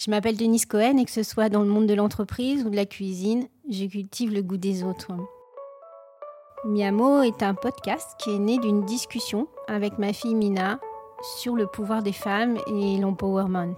[0.00, 2.76] Je m'appelle Denise Cohen et que ce soit dans le monde de l'entreprise ou de
[2.76, 5.12] la cuisine, je cultive le goût des autres.
[6.64, 10.80] Miamo est un podcast qui est né d'une discussion avec ma fille Mina
[11.36, 13.76] sur le pouvoir des femmes et l'empowerment.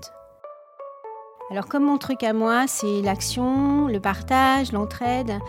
[1.51, 5.41] Alors comme mon truc à moi, c'est l'action, le partage, l'entraide,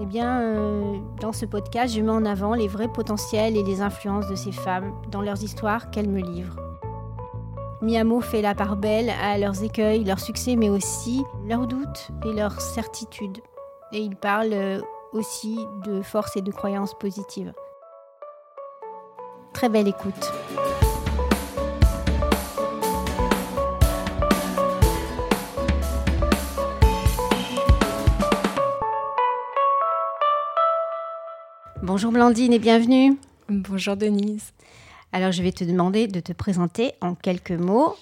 [0.00, 3.82] eh bien, euh, dans ce podcast, je mets en avant les vrais potentiels et les
[3.82, 6.69] influences de ces femmes dans leurs histoires qu'elles me livrent.
[7.82, 12.32] Miamo fait la part belle à leurs écueils, leurs succès, mais aussi leurs doutes et
[12.34, 13.38] leurs certitudes.
[13.92, 14.80] Et il parle euh,
[15.12, 17.54] aussi de force et de croyances positives.
[19.54, 20.30] Très belle écoute.
[31.82, 33.18] Bonjour Blandine et bienvenue.
[33.48, 34.52] Bonjour Denise.
[35.12, 37.96] Alors, je vais te demander de te présenter en quelques mots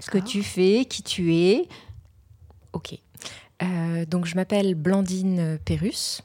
[0.00, 1.68] ce que tu fais, qui tu es.
[2.72, 2.98] Ok.
[3.62, 6.22] Euh, donc, je m'appelle Blandine Pérus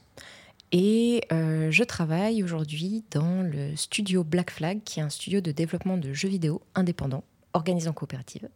[0.72, 5.52] et euh, je travaille aujourd'hui dans le studio Black Flag, qui est un studio de
[5.52, 8.48] développement de jeux vidéo indépendant, organisé en coopérative.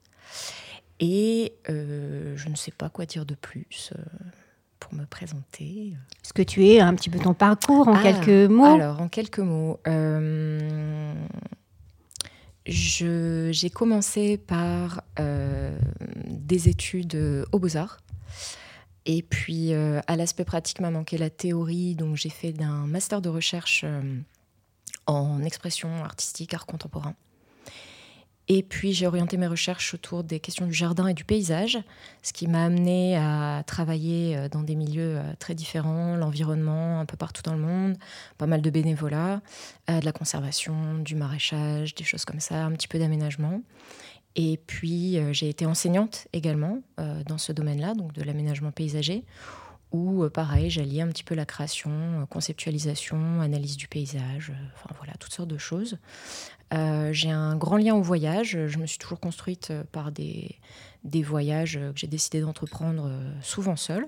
[1.00, 3.92] Et euh, je ne sais pas quoi dire de plus
[4.80, 5.94] pour me présenter.
[6.24, 8.64] Ce que tu es, un petit peu ton parcours en ah, quelques mots?
[8.64, 9.78] Alors, en quelques mots
[12.68, 15.76] j'ai commencé par euh,
[16.26, 17.98] des études euh, aux beaux-arts.
[19.06, 23.22] Et puis, euh, à l'aspect pratique m'a manqué la théorie, donc j'ai fait un master
[23.22, 23.84] de recherche
[25.06, 27.14] en expression artistique, art contemporain.
[28.50, 31.78] Et puis j'ai orienté mes recherches autour des questions du jardin et du paysage,
[32.22, 37.04] ce qui m'a amené à travailler euh, dans des milieux euh, très différents, l'environnement un
[37.04, 37.98] peu partout dans le monde,
[38.38, 39.42] pas mal de bénévolat,
[39.90, 43.60] euh, de la conservation, du maraîchage, des choses comme ça, un petit peu d'aménagement.
[44.34, 46.80] Et puis j'ai été enseignante également
[47.26, 49.24] dans ce domaine-là, donc de l'aménagement paysager,
[49.90, 55.32] où pareil, j'alliais un petit peu la création, conceptualisation, analyse du paysage, enfin voilà, toutes
[55.32, 55.98] sortes de choses.
[56.74, 58.58] Euh, j'ai un grand lien au voyage.
[58.66, 60.58] Je me suis toujours construite euh, par des,
[61.04, 64.06] voyages que j'ai décidé d'entreprendre euh, souvent seule.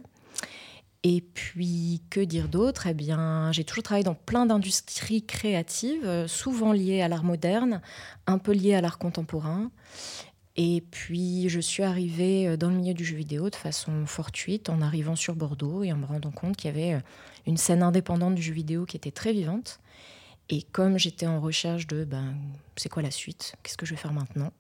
[1.02, 2.86] Et puis, que dire d'autre?
[2.86, 7.80] Eh bien, j'ai toujours travaillé dans plein d'industries créatives, souvent liées à l'art moderne,
[8.26, 9.70] un peu liées à l'art contemporain.
[10.56, 14.82] Et puis, je suis arrivée dans le milieu du jeu vidéo de façon fortuite en
[14.82, 17.02] arrivant sur Bordeaux et en me rendant compte qu'il y avait
[17.46, 19.80] une scène indépendante du jeu vidéo qui était très vivante
[20.50, 22.34] et comme j'étais en recherche de ben,
[22.76, 24.52] c'est quoi la suite, qu'est-ce que je vais faire maintenant,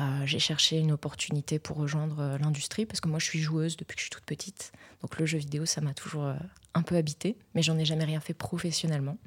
[0.00, 3.76] euh, j'ai cherché une opportunité pour rejoindre euh, l'industrie parce que moi je suis joueuse
[3.76, 4.72] depuis que je suis toute petite.
[5.02, 6.34] Donc le jeu vidéo, ça m'a toujours euh,
[6.72, 9.18] un peu habité, mais j'en ai jamais rien fait professionnellement.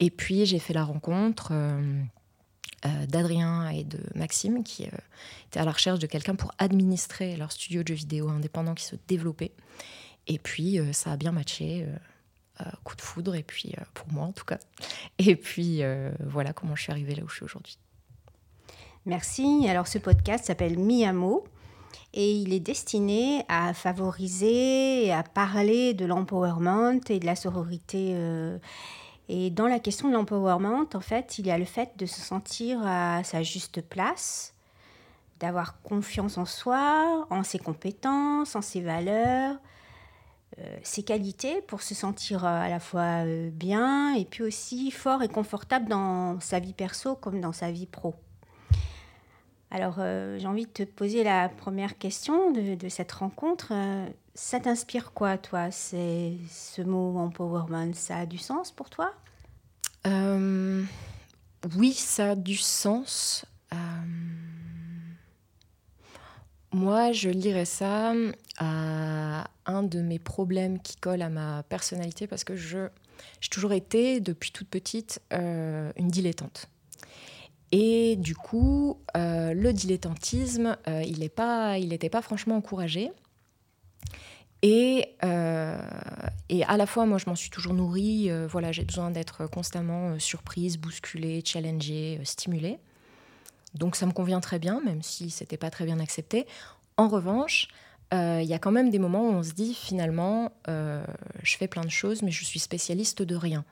[0.00, 1.52] Et puis j'ai fait la rencontre
[3.08, 4.82] d'Adrien et de Maxime qui
[5.46, 8.84] étaient à la recherche de quelqu'un pour administrer leur studio de jeux vidéo indépendant qui
[8.84, 9.52] se développait.
[10.26, 11.86] Et puis ça a bien matché.
[12.60, 14.60] Euh, coup de foudre, et puis euh, pour moi en tout cas.
[15.18, 17.78] Et puis euh, voilà comment je suis arrivée là où je suis aujourd'hui.
[19.06, 19.66] Merci.
[19.68, 21.42] Alors ce podcast s'appelle Miamo
[22.12, 28.16] et il est destiné à favoriser et à parler de l'empowerment et de la sororité.
[29.28, 32.20] Et dans la question de l'empowerment, en fait, il y a le fait de se
[32.20, 34.54] sentir à sa juste place,
[35.40, 39.56] d'avoir confiance en soi, en ses compétences, en ses valeurs,
[40.82, 45.22] ses qualités pour se sentir euh, à la fois euh, bien et puis aussi fort
[45.22, 48.14] et confortable dans sa vie perso comme dans sa vie pro.
[49.70, 53.72] Alors j'ai envie de te poser la première question de, cette rencontre.
[54.36, 55.72] ça t'inspire quoi toi?
[55.72, 59.12] Ce mot empowerment, ça a du sens pour toi?
[61.76, 63.46] Oui, ça a du sens.
[66.70, 68.12] Moi, je lirais ça
[68.58, 72.88] à un de mes problèmes qui colle à ma personnalité parce que je,
[73.40, 76.68] j'ai toujours été, depuis toute petite, euh, une dilettante.
[77.72, 81.76] Et du coup, euh, le dilettantisme, euh, il n'était pas,
[82.10, 83.10] pas franchement encouragé.
[84.62, 85.16] Et,
[86.48, 88.30] et, à la fois, moi, je m'en suis toujours nourrie.
[88.48, 92.78] voilà, j'ai besoin d'être constamment surprise, bousculée, challengée, stimulée.
[93.74, 96.46] Donc ça me convient très bien, même si c'était pas très bien accepté.
[96.96, 97.68] En revanche,
[98.12, 101.04] il y a quand même des moments où on se dit finalement, euh,
[101.42, 103.64] je fais plein de choses, mais je suis spécialiste de rien.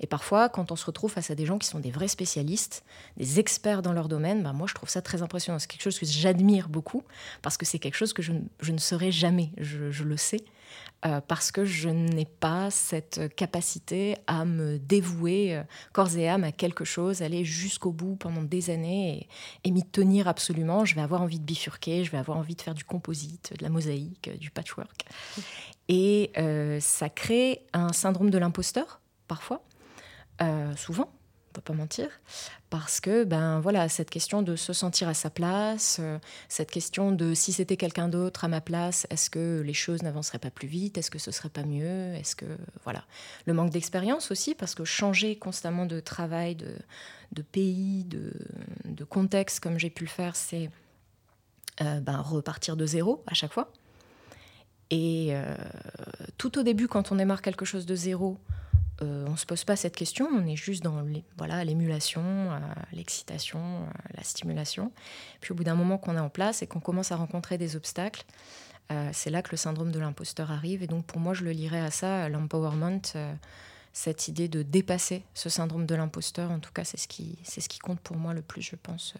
[0.00, 2.84] Et parfois, quand on se retrouve face à des gens qui sont des vrais spécialistes,
[3.16, 5.58] des experts dans leur domaine, bah moi je trouve ça très impressionnant.
[5.58, 7.02] C'est quelque chose que j'admire beaucoup
[7.42, 10.40] parce que c'est quelque chose que je, ne serai jamais, je, le sais.
[11.06, 15.62] Euh, parce que je n'ai pas cette capacité à me dévouer euh,
[15.92, 19.28] corps et âme à quelque chose, aller jusqu'au bout pendant des années
[19.64, 20.84] et, m'y tenir absolument.
[20.84, 23.62] Je vais avoir envie de bifurquer, je vais avoir envie de faire du composite, de
[23.62, 25.04] la mosaïque, du patchwork.
[25.90, 26.32] Et
[26.80, 29.62] ça crée un syndrome de l'imposteur, parfois,
[30.76, 31.10] souvent,
[31.52, 32.08] pas mentir,
[32.70, 36.18] parce que ben voilà cette question de se sentir à sa place, euh,
[36.48, 40.38] cette question de si c'était quelqu'un d'autre à ma place, est-ce que les choses n'avanceraient
[40.38, 42.46] pas plus vite, est-ce que ce serait pas mieux, est-ce que
[42.84, 43.04] voilà
[43.46, 46.76] le manque d'expérience aussi parce que changer constamment de travail, de,
[47.32, 48.32] de pays, de,
[48.84, 50.70] de, contexte comme j'ai pu le faire, c'est
[51.80, 53.70] euh, ben, repartir de zéro à chaque fois.
[54.90, 55.54] Et euh,
[56.38, 58.38] tout au début, quand on démarre quelque chose de zéro,
[59.00, 61.04] euh, on ne se pose pas cette question, on est juste dans
[61.36, 62.58] voilà l'émulation, euh,
[62.92, 64.92] l'excitation, euh, la stimulation.
[65.40, 67.76] Puis au bout d'un moment qu'on est en place et qu'on commence à rencontrer des
[67.76, 68.24] obstacles,
[69.12, 70.82] c'est là que le syndrome de l'imposteur arrive.
[70.82, 73.02] Et donc pour moi, je le lirais à ça, l'empowerment,
[73.92, 76.50] cette idée de dépasser ce syndrome de l'imposteur.
[76.50, 77.06] En tout cas, c'est ce
[77.42, 79.12] c'est ce qui compte pour moi le plus, je pense,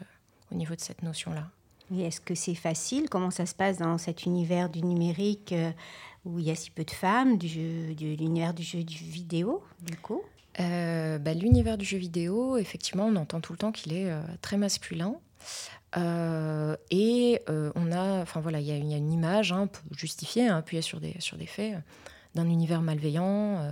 [0.50, 1.50] au niveau de cette notion-là.
[1.96, 3.08] Est-ce que c'est facile?
[3.08, 5.54] Comment ça se passe dans cet univers du numérique
[6.24, 9.96] où il y a si peu de femmes, du de l'univers du jeu vidéo, du
[9.96, 10.22] coup?
[10.60, 14.20] Euh, bah, L'univers du jeu vidéo, effectivement, on entend tout le temps qu'il est euh,
[14.42, 15.14] très masculin.
[15.96, 20.82] Euh, et on a, enfin voilà, il y, a une image hein, justifiée, hein, appuyée
[20.82, 21.76] sur des, sur des faits,
[22.34, 23.66] d'un univers malveillant,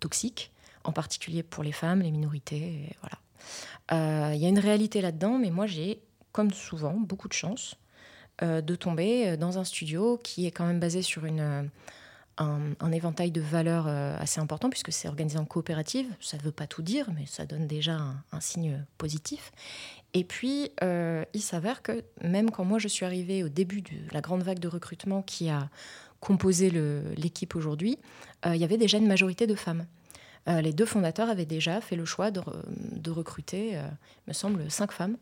[0.00, 0.50] toxique,
[0.84, 2.88] en particulier pour les femmes, les minorités.
[3.02, 4.32] voilà.
[4.34, 6.00] Il y a une réalité là-dedans, mais moi j'ai,
[6.32, 7.76] comme souvent, beaucoup de chance
[8.42, 11.62] euh, de tomber euh, dans un studio qui est quand même basé sur une, euh,
[12.38, 16.06] un, éventail de valeurs assez important, puisque c'est organisé en coopérative.
[16.20, 17.98] Ça ne veut pas tout dire, mais ça donne déjà
[18.32, 19.52] un, signe positif.
[20.14, 24.20] Et puis, il s'avère que même quand moi je suis arrivée au début de la
[24.20, 25.68] grande vague de recrutement qui a
[26.20, 26.70] composé
[27.16, 27.98] l'équipe aujourd'hui,
[28.46, 29.86] il y avait déjà une majorité de femmes.
[30.46, 32.40] les deux fondateurs avaient déjà fait le choix de,
[32.92, 33.80] de recruter,
[34.26, 35.16] me semble, cinq femmes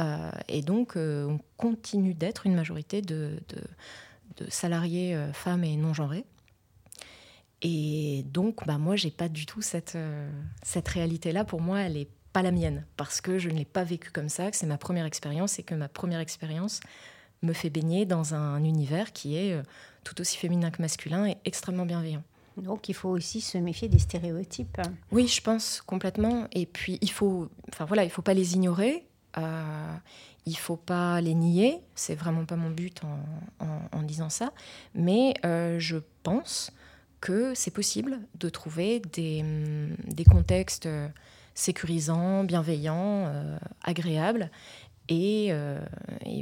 [0.00, 3.36] euh, et donc, euh, on continue d'être une majorité de,
[4.48, 6.24] salariés euh, femmes et non genrés.
[7.60, 9.96] Et donc, bah, moi, j'ai pas du tout cette,
[10.62, 11.44] cette réalité-là.
[11.44, 14.28] Pour moi, elle n'est pas la mienne, parce que je ne l'ai pas vécue comme
[14.28, 16.80] ça, que c'est ma première expérience et que ma première expérience
[17.42, 19.60] me fait baigner dans un univers qui est
[20.02, 22.22] tout aussi féminin que masculin et extrêmement bienveillant.
[22.56, 24.80] Donc il faut aussi se méfier des stéréotypes.
[25.10, 26.48] Oui, je pense complètement.
[26.52, 29.06] Et puis il faut, enfin voilà, il faut pas les ignorer.
[29.38, 29.96] Euh,
[30.44, 33.02] il faut pas les nier, c'est vraiment pas mon but
[33.92, 34.52] en, disant ça,
[34.94, 36.72] mais euh, je pense
[37.20, 39.44] que c'est possible de trouver des,
[40.04, 40.88] des contextes
[41.54, 44.50] sécurisants, bienveillants, euh, agréables,
[45.08, 45.52] et,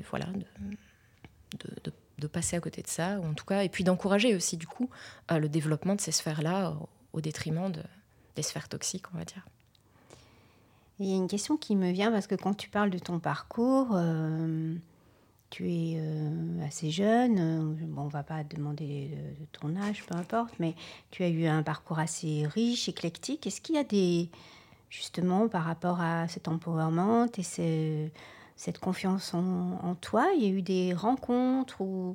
[0.09, 0.27] voilà,
[2.19, 4.67] de, passer à côté de ça, ou en tout cas, et puis d'encourager aussi du
[4.67, 4.89] coup
[5.31, 7.83] le développement de ces sphères-là au, au détriment de,
[8.37, 9.45] des sphères toxiques, on va dire.
[11.01, 13.21] Il y a une question qui me vient parce que quand tu parles de ton
[13.21, 14.75] parcours, euh,
[15.49, 17.39] tu es euh, assez jeune.
[17.39, 19.09] Euh, bon, on va pas demander
[19.41, 20.75] de, ton âge, peu importe, mais
[21.11, 23.47] tu as eu un parcours assez riche, éclectique.
[23.47, 24.29] Est-ce qu'il y a des,
[24.91, 28.11] justement, par rapport à cet empowerment et
[28.57, 32.15] cette confiance en, toi, il y a eu des rencontres ou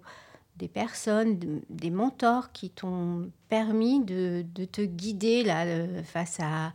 [0.57, 1.39] des personnes,
[1.71, 5.65] des mentors qui t'ont permis de, de, te guider là,
[6.03, 6.71] face à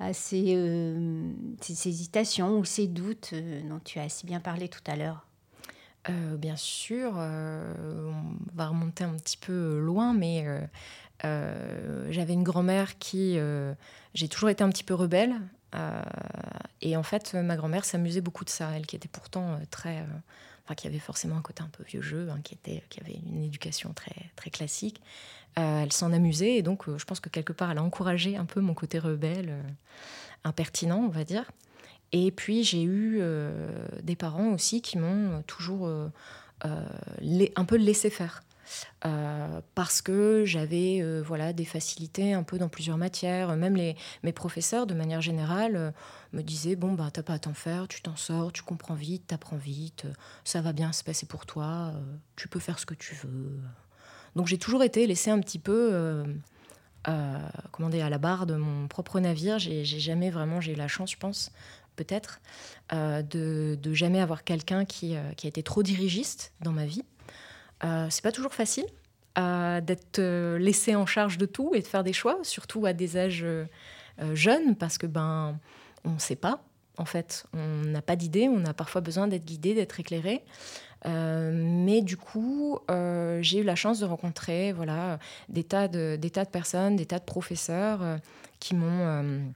[0.00, 1.32] à ces, euh,
[1.68, 5.26] hésitations ou ces doutes euh, dont tu as si bien parlé tout à l'heure
[6.08, 8.24] euh, Bien sûr, on
[8.54, 10.46] va remonter un petit peu loin, mais
[11.22, 13.38] j'avais une grand-mère qui...
[14.14, 15.34] j'ai toujours été un petit peu rebelle.
[16.82, 20.04] et en fait, ma grand-mère s'amusait beaucoup de ça, elle qui était pourtant très...
[20.64, 23.18] Enfin, qui avait forcément un côté un peu vieux jeu, hein, qui, était, qui avait
[23.26, 25.02] une éducation très, très classique.
[25.58, 28.36] Euh, elle s'en amusait et donc euh, je pense que quelque part elle a encouragé
[28.36, 29.62] un peu mon côté rebelle, euh,
[30.42, 31.50] impertinent on va dire.
[32.10, 33.20] Et puis j'ai eu
[34.02, 35.90] des parents aussi qui m'ont toujours
[36.62, 38.44] un peu laissé faire.
[39.74, 43.56] Parce que j'avais voilà des facilités un peu dans plusieurs matières.
[43.56, 45.92] Même les, mes professeurs, de manière générale,
[46.32, 49.26] me disaient bon bah t'as pas à t'en faire, tu t'en sors, tu comprends vite,
[49.28, 50.06] t'apprends vite,
[50.44, 51.92] ça va bien se passer pour toi,
[52.36, 53.60] tu peux faire ce que tu veux.
[54.34, 56.24] Donc j'ai toujours été laissée un petit peu, euh,
[57.08, 57.38] euh,
[58.02, 59.58] à la barre de mon propre navire.
[59.58, 61.52] J'ai jamais vraiment, j'ai eu la chance, je pense,
[61.96, 62.40] peut-être,
[62.92, 67.04] euh, de, de, jamais avoir quelqu'un qui, qui, a été trop dirigiste dans ma vie.
[67.82, 68.86] C'est pas toujours facile
[69.36, 70.20] d'être
[70.56, 73.44] laissé en charge de tout et de faire des choix, surtout à des âges
[74.32, 75.58] jeunes, parce que ben
[76.04, 76.62] on ne sait pas.
[76.96, 80.44] En fait, on n'a pas d'idée, on a parfois besoin d'être guidé, d'être éclairé.
[81.06, 86.16] Euh, mais du coup, euh, j'ai eu la chance de rencontrer voilà, des, tas de,
[86.16, 88.16] des tas de personnes, des tas de professeurs euh,
[88.58, 89.52] qui m'ont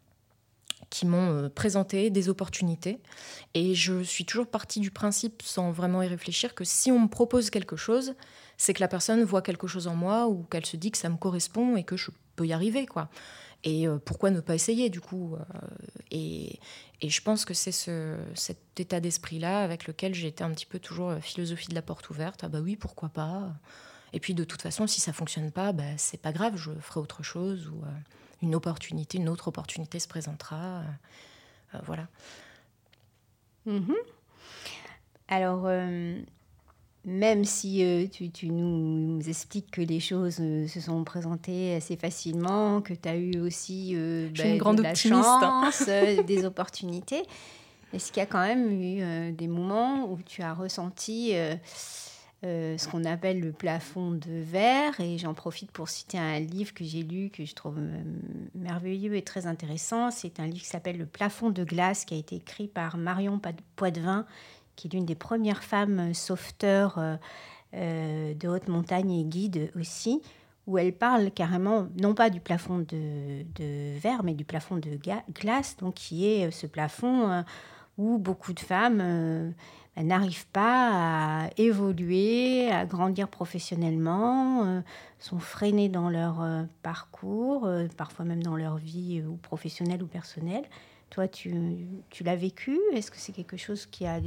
[0.90, 2.99] qui m'ont présenté des opportunités.
[3.54, 7.09] Et je suis toujours partie du principe, sans vraiment y réfléchir, que si on me
[7.09, 8.14] propose quelque chose,
[8.57, 11.09] c'est que la personne voit quelque chose en moi ou qu'elle se dit que ça
[11.09, 12.87] me correspond et que je peux y arriver.
[12.87, 13.09] quoi.
[13.64, 15.37] Et pourquoi ne pas essayer du coup
[16.12, 16.61] et,
[17.00, 20.66] et je pense que c'est ce, cet état d'esprit-là avec lequel j'ai été un petit
[20.66, 22.40] peu toujours euh, philosophie de la porte ouverte.
[22.42, 23.52] Ah bah oui, pourquoi pas?
[24.12, 27.00] Et puis de toute façon, si ça fonctionne pas, bah, c'est pas grave, je ferai
[27.00, 27.90] autre chose ou euh,
[28.42, 30.83] une opportunité, une autre opportunité se présentera.
[31.75, 32.07] Euh, voilà.
[33.66, 33.97] Mm-hmm.
[35.28, 35.68] Alors,
[37.09, 42.83] même si euh, tu, nous, expliques que les choses euh, se sont présentées assez facilement,
[42.83, 45.85] que tu as eu aussi euh, bah, une grande de la chance,
[46.26, 47.23] des opportunités,
[47.95, 51.33] est-ce qu'il y a quand même eu des moments où tu as ressenti
[52.42, 56.85] ce qu'on appelle le plafond de verre Et j'en profite pour citer un livre que
[56.85, 57.78] j'ai lu, que je trouve
[58.54, 60.11] merveilleux et très intéressant.
[60.11, 63.40] C'est un livre qui s'appelle Le plafond de glace, qui a été écrit par Marion
[63.75, 64.25] Poitvin
[64.78, 67.16] qui est l'une des premières femmes sauveteurs euh,
[67.75, 70.23] euh, de haute montagne et guide aussi,
[70.66, 74.99] où elle parle carrément, non pas du plafond de, verre, mais du plafond de
[75.35, 77.45] glace, donc qui est euh, ce plafond
[77.99, 79.52] où beaucoup de femmes
[80.06, 84.82] n'arrivent pas à évoluer, à grandir professionnellement,
[85.18, 86.44] sont freinées dans leur
[86.82, 90.64] parcours, parfois même dans leur vie ou professionnelle ou personnelle.
[91.10, 91.52] Toi, tu,
[92.10, 92.78] tu l'as vécu?
[92.92, 94.20] Est-ce que c'est quelque chose qui a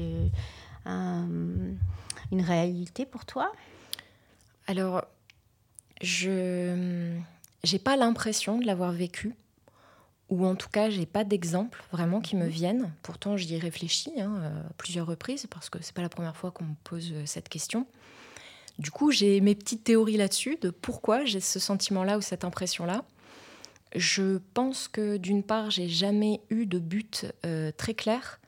[0.86, 1.78] une
[2.32, 3.52] réalité pour toi?
[4.68, 5.06] Alors,
[6.02, 7.16] je
[7.72, 9.36] n'ai pas l'impression de l'avoir vécu,
[10.32, 12.92] ou en tout cas, j'ai pas d'exemple vraiment qui me viennent.
[13.04, 16.50] Pourtant, j'y ai réfléchi hein, à plusieurs reprises, parce que c'est pas la première fois
[16.50, 17.86] qu'on me pose euh, cette question.
[18.80, 23.04] Du coup, j'ai mes petites théories là-dessus de pourquoi j'ai ce sentiment-là ou cette impression-là.
[23.96, 28.40] Je pense que d'une part, j'ai jamais eu de but euh, très clair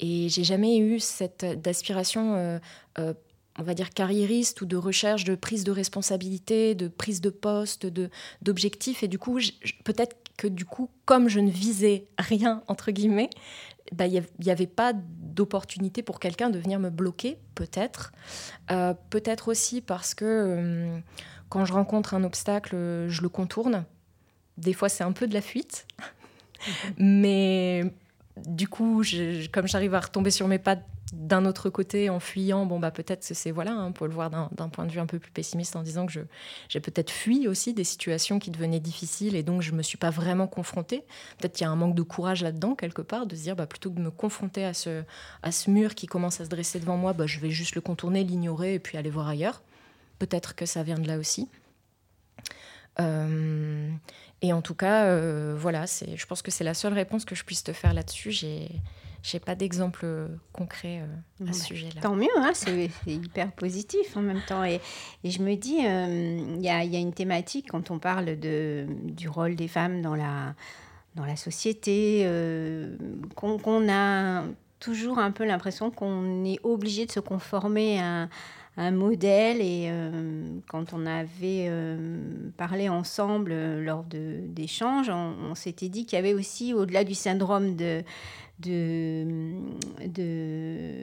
[0.00, 2.58] et j'ai jamais eu cette d'aspiration, euh,
[2.98, 3.14] euh,
[3.58, 7.86] on va dire carriériste ou de recherche de prise de responsabilité, de prise de poste,
[7.86, 8.10] de
[8.42, 9.02] d'objectif.
[9.02, 9.38] Et du coup,
[9.84, 13.30] peut-être que du coup, comme je ne visais rien entre guillemets,
[13.92, 18.12] bah, il n'y avait pas d'opportunité pour quelqu'un de venir me bloquer, peut-être.
[18.68, 21.00] peut-être aussi parce que
[21.48, 22.76] quand je rencontre un obstacle,
[23.08, 23.84] je le contourne
[24.60, 25.86] des fois, c'est un peu de la fuite.
[26.98, 27.92] Mais
[28.46, 29.02] du coup,
[29.52, 33.24] comme j'arrive à retomber sur mes pattes d'un autre côté en fuyant, bon bah peut-être
[33.24, 35.82] c'est voilà, hein, pour le voir d'un point de vue un peu plus pessimiste en
[35.82, 36.20] disant que
[36.68, 40.10] j'ai peut-être fui aussi des situations qui devenaient difficiles et donc je me suis pas
[40.10, 41.02] vraiment confrontée.
[41.38, 43.66] Peut-être qu'il y a un manque de courage là-dedans quelque part de se dire bah
[43.66, 45.02] plutôt que de me confronter à ce
[45.42, 47.80] à ce mur qui commence à se dresser devant moi, bah je vais juste le
[47.80, 49.62] contourner, l'ignorer et puis aller voir ailleurs.
[50.18, 51.48] Peut-être que ça vient de là aussi.
[53.00, 53.90] Euh,
[54.42, 57.44] et en tout cas, euh, voilà, je pense que c'est la seule réponse que je
[57.44, 58.30] puisse te faire là-dessus.
[58.30, 58.68] J'ai
[59.22, 62.00] j'ai pas d'exemple concret euh, à ce sujet-là.
[62.00, 64.64] Tant mieux, hein, c'est hyper positif en même temps.
[64.64, 64.80] Et,
[65.24, 68.86] et je me dis, il y, a, y, a, une thématique quand on parle de,
[69.04, 70.54] du rôle des femmes dans la,
[71.16, 72.26] dans la société,
[73.36, 74.44] qu'on a
[74.78, 78.30] toujours un peu l'impression qu'on est obligé de se conformer à,
[78.80, 79.60] un modèle.
[79.60, 86.16] Et euh, quand on avait euh, parlé ensemble euh, lors d'échanges, on, s'était dit qu'il
[86.16, 88.02] y avait aussi, au-delà du syndrome de,
[88.58, 89.52] de,
[90.06, 90.94] de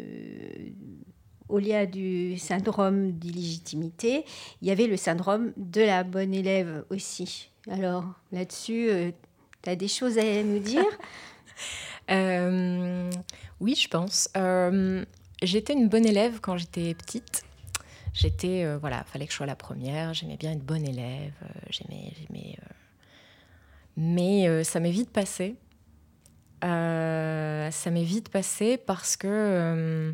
[1.49, 4.25] au-delà du syndrome d'illégitimité,
[4.61, 7.49] il y avait le syndrome de la bonne élève aussi.
[7.69, 8.89] Alors là-dessus,
[9.61, 10.83] tu as des choses à nous dire?
[13.59, 14.29] Oui, je pense.
[15.41, 17.43] j'étais une bonne élève quand j'étais petite
[18.17, 21.47] j'étais, euh, voilà, fallait que je sois la première, j'aimais bien être bonne élève, euh,
[21.69, 22.57] j'aimais, j'aimais.
[22.59, 22.73] Euh,
[23.97, 25.55] mais ça m'est vite passé.
[26.61, 30.13] ça m'est vite passé parce que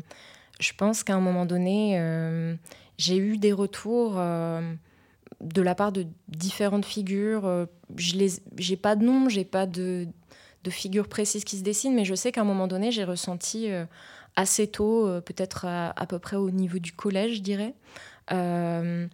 [0.58, 2.56] je pense qu'à un moment donné,
[2.96, 7.66] j'ai eu des retours de la part de différentes figures.
[7.96, 10.08] je n'ai j'ai pas de nom, j'ai pas de,
[10.62, 13.68] de figure précise qui se dessine, mais je sais qu'à un moment donné, j'ai ressenti
[14.36, 17.74] assez tôt, euh, peut-être à, peu près au niveau du collège, je dirais,
[18.32, 19.06] euh,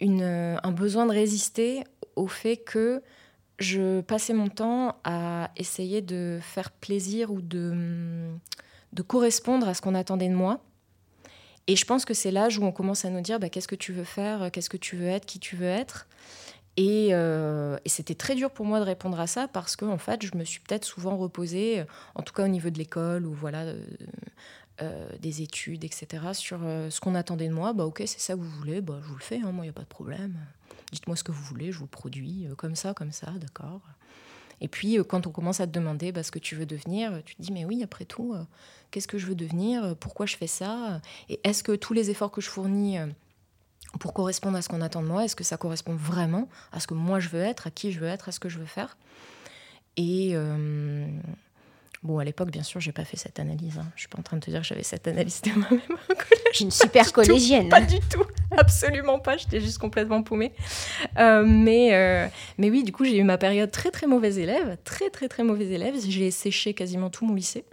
[0.00, 1.84] une, un besoin de résister
[2.16, 3.02] au fait que
[3.58, 8.30] je passais mon temps à essayer de faire plaisir ou de,
[8.92, 10.60] de correspondre à ce qu'on attendait de moi.
[11.66, 13.76] Et je pense que c'est l'âge où on commence à nous dire bah, qu'est-ce que
[13.76, 16.08] tu veux faire, qu'est-ce que tu veux être, qui tu veux être.
[16.78, 20.24] Euh, et, c'était très dur pour moi de répondre à ça parce que en fait,
[20.24, 21.84] je me suis peut-être souvent reposée,
[22.14, 23.64] en tout cas au niveau de l'école ou voilà,
[25.20, 27.74] des études, etc., sur ce qu'on attendait de moi.
[27.74, 29.68] Bah, ok, c'est ça que vous voulez, bah, je vous le fais, hein, moi, il
[29.68, 30.34] n'y a pas de problème.
[30.90, 33.82] Dites-moi ce que vous voulez, je vous produis, comme ça, comme ça, d'accord.
[34.62, 37.34] Et puis, quand on commence à te demander bah, ce que tu veux devenir, tu
[37.34, 38.34] te dis, mais oui, après tout,
[38.90, 41.02] qu'est-ce que je veux devenir Pourquoi je fais ça?
[41.28, 42.96] Et est-ce que tous les efforts que je fournis
[43.98, 46.86] pour correspondre à ce qu'on attend de moi Est-ce que ça correspond vraiment à ce
[46.86, 48.66] que moi je veux être, à qui je veux être, à ce que je veux
[48.66, 48.96] faire?
[49.96, 51.06] Et euh,
[52.02, 53.78] bon, à l'époque, bien sûr, j'ai pas fait cette analyse.
[53.78, 53.86] Hein.
[53.96, 56.14] Je suis pas en train de te dire que j'avais cette analyse de moi-même au
[56.14, 56.60] collège.
[56.60, 57.68] Une super collégienne.
[57.68, 58.24] pas du tout,
[58.56, 59.36] absolument pas.
[59.36, 60.52] J'étais juste complètement paumée.
[61.18, 62.28] Euh, mais, euh,
[62.58, 65.42] mais oui, du coup, j'ai eu ma période très très mauvaise élève, très très très
[65.42, 65.94] mauvaise élève.
[66.08, 67.64] J'ai séché quasiment tout mon lycée.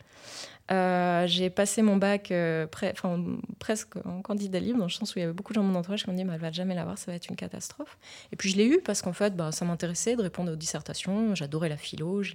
[0.70, 5.22] Euh, j'ai passé mon bac euh, presque en candidat libre, dans le sens où il
[5.22, 6.76] y avait beaucoup de gens dans mon entourage qui m'ont dit bah, elle va jamais
[6.76, 7.98] l'avoir, ça va être une catastrophe.
[8.32, 11.36] Et puis je l'ai eu parce qu'en fait, bah, ça m'intéressait de répondre aux dissertations.
[11.36, 12.34] J'adorais la philo, je,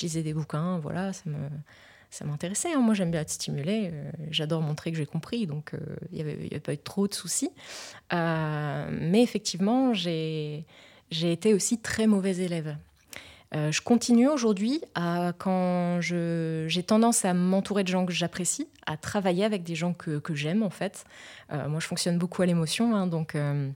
[0.00, 2.72] lisais des bouquins, voilà, ça m'intéressait.
[2.72, 2.80] Hein.
[2.80, 3.90] Moi, j'aime bien être stimulée.
[3.92, 5.72] Euh, j'adore montrer que j'ai compris, donc
[6.12, 7.50] il n'y avait, avait, pas eu trop de soucis.
[8.12, 10.64] mais effectivement, j'ai
[11.10, 12.76] été aussi très mauvaise élève.
[13.54, 18.96] Euh, je continue aujourd'hui à, quand j'ai tendance à m'entourer de gens que j'apprécie, à
[18.96, 21.04] travailler avec des gens que, j'aime en fait.
[21.52, 23.34] Euh, moi, je fonctionne beaucoup à l'émotion, hein, donc.
[23.34, 23.70] Euh,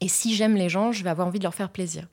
[0.00, 2.06] et si j'aime les gens, je vais avoir envie de leur faire plaisir.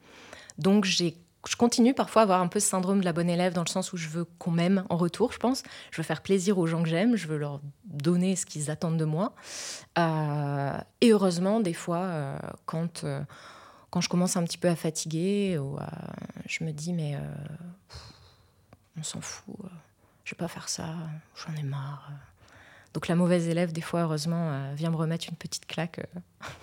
[0.58, 3.54] Donc j'ai je continue parfois à avoir un peu ce syndrome de la bonne élève
[3.54, 5.62] dans le sens où je veux qu'on m'aime en retour, je pense.
[5.92, 8.98] Je veux faire plaisir aux gens que j'aime, je veux leur donner ce qu'ils attendent
[8.98, 9.36] de moi.
[9.96, 13.06] et heureusement, des fois, quand
[13.96, 15.78] quand je commence un petit peu à fatiguer, ou
[16.50, 17.20] je me dis, mais euh,
[19.00, 19.68] on s'en fout, euh,
[20.25, 20.96] je vais pas faire ça,
[21.34, 22.12] j'en ai marre.
[22.94, 26.02] Donc la mauvaise élève, des fois, heureusement, euh, vient me remettre une petite claque.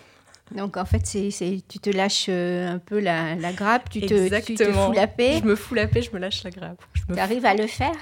[0.55, 4.71] Donc en fait, c'est, tu te lâches un peu la, grappe, tu te, tu te,
[4.71, 5.39] fous la paix.
[5.39, 6.85] Je me fous la paix, je me lâche la grappe.
[7.11, 7.95] Tu arrives à le faire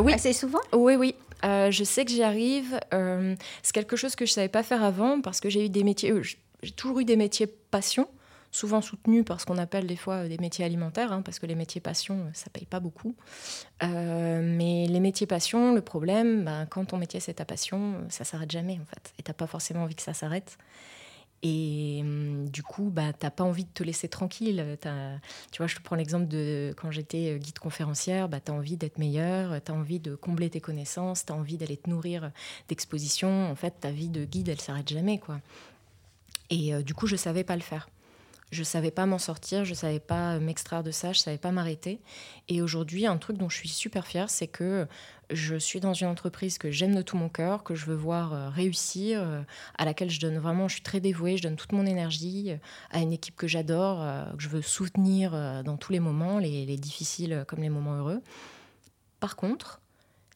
[0.00, 0.12] Oui.
[0.12, 1.16] Assez souvent Oui, oui.
[1.42, 2.78] je sais que j'y arrive.
[2.92, 6.14] c'est quelque chose que je savais pas faire avant parce que j'ai eu des métiers.
[6.62, 8.06] j'ai toujours eu des métiers passion
[8.52, 11.54] souvent soutenus par ce qu'on appelle des fois des métiers alimentaires, hein, parce que les
[11.54, 13.16] métiers passion, ça paye pas beaucoup.
[13.82, 18.24] Euh, mais les métiers passion, le problème, bah, quand ton métier c'est ta passion, ça
[18.24, 19.14] s'arrête jamais en fait.
[19.18, 20.58] Et t'as pas forcément envie que ça s'arrête.
[21.42, 24.78] Et hum, du coup, bah, tu n'as pas envie de te laisser tranquille.
[25.50, 28.76] tu vois, je te prends l'exemple de quand j'étais guide conférencière, bah, tu as envie
[28.76, 32.30] d'être meilleure, tu as envie de combler tes connaissances, tu as envie d'aller te nourrir
[32.68, 33.50] d'expositions.
[33.50, 35.18] En fait, ta vie de guide, elle s'arrête jamais.
[35.18, 35.40] quoi.
[36.50, 37.88] Et euh, du coup, je savais pas le faire.
[38.52, 42.02] Je savais pas m'en sortir, je savais pas m'extraire de ça, je savais pas m'arrêter.
[42.48, 44.86] Et aujourd'hui, un truc dont je suis super fière, c'est que
[45.30, 48.34] je suis dans une entreprise que j'aime de tout mon cœur, que je veux voir
[48.34, 49.40] euh, réussir, euh,
[49.78, 52.56] à laquelle je donne vraiment, je suis très dévouée, je donne toute mon énergie euh,
[52.90, 54.04] à une équipe que j'adore,
[54.36, 55.32] que je veux soutenir
[55.64, 58.20] dans tous les moments, les, les difficiles comme les moments heureux.
[59.18, 59.80] Par contre,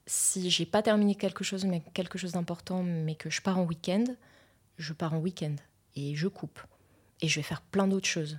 [0.06, 4.04] si j'ai pas terminé quelque chose, quelque chose d'important, mais que je pars en week-end,
[4.78, 5.56] je pars en week-end
[5.96, 6.60] et je coupe
[7.22, 8.38] et je vais faire plein d'autres choses.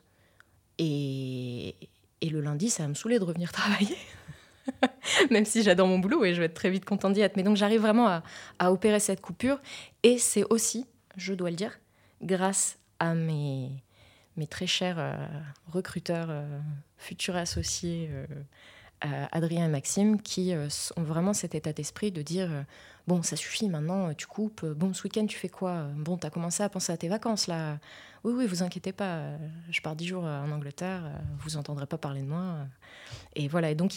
[0.78, 1.76] Et,
[2.22, 3.98] le lundi, ça va me saouler de revenir travailler.
[5.32, 7.38] Même si j'adore mon boulot et je vais être très vite contente d'y être.
[7.38, 8.24] Mais donc j'arrive vraiment à,
[8.60, 9.60] à, opérer cette coupure.
[10.04, 10.86] Et c'est aussi,
[11.16, 11.80] je dois le dire,
[12.22, 13.72] grâce à mes,
[14.38, 15.14] mes très chers euh,
[15.68, 16.60] recruteurs, euh,
[16.98, 18.26] futurs associés, euh,
[19.02, 20.54] Adrien et Maxime, qui
[20.96, 22.50] ont vraiment cet état d'esprit de dire
[23.08, 24.66] bon, ça suffit maintenant, tu coupes.
[24.66, 27.48] Bon, ce week-end, tu fais quoi Bon, tu as commencé à penser à tes vacances
[27.48, 27.80] là.
[28.24, 29.22] Oui, oui, vous inquiétez pas,
[29.70, 31.04] je pars dix jours en Angleterre,
[31.40, 32.58] vous entendrez pas parler de moi.
[33.36, 33.94] Et voilà, et donc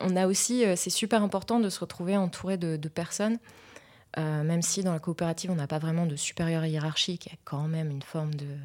[0.00, 3.38] on a aussi, c'est super important de se retrouver entouré de, personnes,
[4.16, 7.38] même si dans la coopérative, on n'a pas vraiment de supérieure hiérarchique, il y a
[7.44, 8.56] quand même une forme de,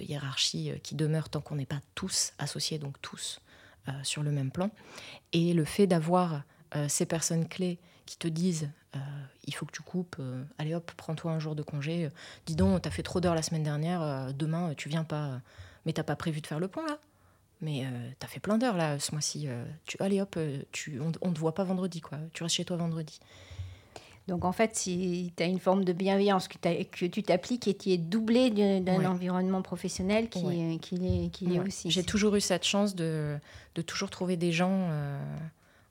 [0.00, 3.49] hiérarchie qui demeure tant qu'on n'est pas tous associés, donc tous euh,
[4.02, 4.70] sur le même plan.
[5.32, 6.42] Et le fait d'avoir
[6.76, 8.98] euh, ces personnes clés qui te disent euh,
[9.46, 10.16] il faut que tu coupes,
[10.58, 12.08] allez hop, prends-toi un jour de congé,
[12.46, 15.40] dis donc, t'as fait trop d'heures la semaine dernière, demain tu viens pas,
[15.86, 16.98] mais t'as pas prévu de faire le pont là
[17.62, 17.84] mais
[18.18, 19.46] t'as fait plein d'heures là ce mois-ci.
[19.84, 20.38] tu, allez hop,
[20.72, 22.18] tu, on, on te voit pas vendredi quoi.
[22.32, 23.20] Tu restes chez toi vendredi.
[24.28, 27.74] Donc en fait, si tu as une forme de bienveillance que, que tu t'appliques et
[27.74, 31.90] qui est doublée d'un environnement professionnel qui, est, qui est, aussi.
[31.90, 33.36] J'ai toujours eu cette chance de,
[33.74, 35.18] de toujours trouver des gens euh,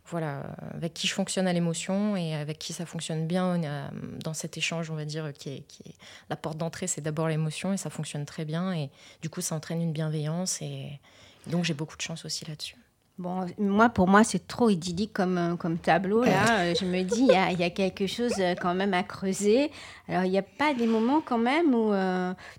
[0.05, 3.89] voilà, avec qui je fonctionne à l'émotion et avec qui ça fonctionne bien euh,
[4.23, 5.95] dans cet échange, on va dire, qui est, qui est
[6.29, 8.73] la porte d'entrée, c'est d'abord l'émotion et ça fonctionne très bien.
[8.73, 8.89] Et
[9.21, 10.99] du coup, ça entraîne une bienveillance et
[11.47, 12.75] donc j'ai beaucoup de chance aussi là-dessus.
[13.19, 16.23] Bon, moi, pour moi, c'est trop idyllique comme, euh, comme tableau.
[16.23, 18.93] Là, euh, je me dis, il y a, y a, quelque chose euh, quand même
[18.93, 19.71] à creuser.
[20.07, 21.91] Alors, il n'y a pas des moments quand même où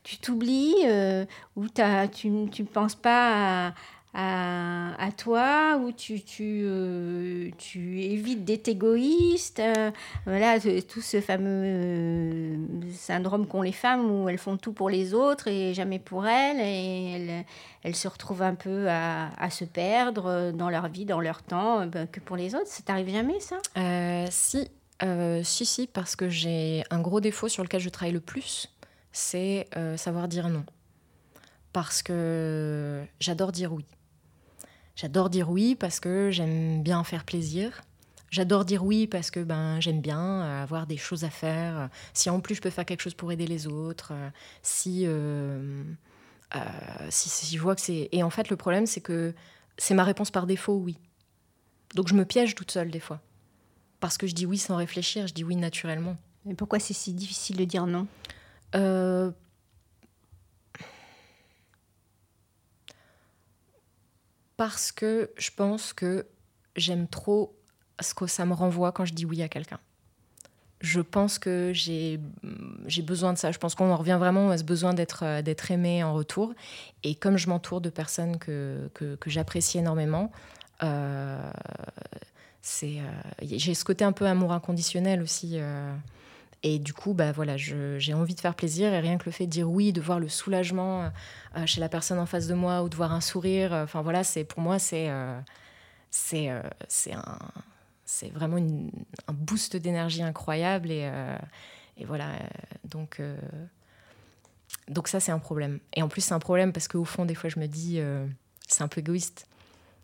[0.03, 0.77] tu t'oublies,
[1.57, 1.67] où
[2.13, 3.73] tu ne penses pas à,
[5.21, 9.61] toi où tu, tu, euh, tu évites d'être égoïste.
[9.61, 9.91] Euh,
[10.25, 12.57] voilà, tout ce fameux euh,
[12.93, 16.59] syndrome qu'ont les femmes où elles font tout pour les autres et jamais pour elles.
[16.61, 17.45] Et elles,
[17.83, 21.87] elles se retrouvent un peu à, à, se perdre dans leur vie, dans leur temps,
[21.87, 22.69] ben, que pour les autres.
[22.69, 23.59] Ça t'arrive jamais, ça?
[24.31, 24.71] Si,
[25.43, 28.69] si, si, parce que j'ai un gros défaut sur lequel je travaille le plus,
[29.13, 30.65] c'est savoir dire non.
[31.73, 33.85] Parce que j'adore dire oui.
[35.01, 37.81] J'adore dire oui parce que j'aime bien faire plaisir.
[38.31, 41.89] J'adore dire oui parce que ben, j'aime bien euh, avoir des choses à faire.
[42.13, 44.29] Si en plus je peux faire quelque chose pour aider les autres, euh,
[44.61, 45.83] si, euh,
[47.09, 48.11] si, si, je vois que c'est...
[48.13, 49.33] Et en fait, le problème, c'est que
[49.79, 50.99] c'est ma réponse par défaut, oui.
[51.95, 53.23] Donc je me piège toute seule des fois.
[54.01, 56.19] Parce que je dis oui sans réfléchir, je dis oui naturellement.
[56.45, 58.07] Mais pourquoi c'est si difficile de dire non?
[64.61, 66.27] Parce que je pense que
[66.77, 67.57] j'aime trop
[67.99, 69.79] ce que ça me renvoie quand je dis oui à quelqu'un.
[70.83, 72.21] Je pense que j'ai
[73.01, 73.53] besoin de ça.
[73.53, 76.53] Je pense qu'on en revient vraiment à ce besoin d'être euh, aimé en retour.
[77.05, 80.31] Et comme je m'entoure de personnes que, que, j'apprécie énormément,
[80.83, 81.39] euh,
[82.83, 83.01] euh,
[83.41, 85.59] j'ai ce côté un peu amour inconditionnel aussi.
[86.63, 89.47] Et du coup, bah, voilà, j'ai envie de faire plaisir et rien que le fait
[89.47, 91.11] de dire oui, de voir le soulagement
[91.57, 94.03] euh, chez la personne en face de moi ou de voir un sourire, euh, enfin
[94.03, 95.41] voilà, c'est pour moi, c'est euh,
[96.11, 96.51] c'est
[96.89, 97.39] c'est un
[98.05, 101.09] c'est vraiment un boost d'énergie incroyable et,
[101.97, 102.33] et voilà
[102.83, 103.23] donc
[104.89, 107.37] donc ça c'est un problème et en plus c'est un problème parce qu'au fond des
[107.37, 108.01] fois je me dis
[108.67, 109.47] c'est un peu égoïste